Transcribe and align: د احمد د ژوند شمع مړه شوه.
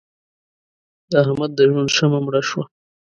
د 1.09 1.11
احمد 1.23 1.51
د 1.55 1.59
ژوند 1.71 1.89
شمع 1.95 2.19
مړه 2.25 2.41
شوه. 2.49 2.63